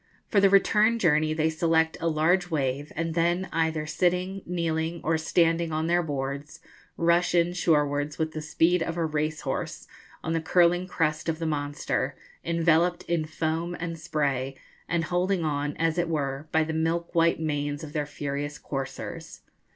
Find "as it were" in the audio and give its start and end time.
15.77-16.47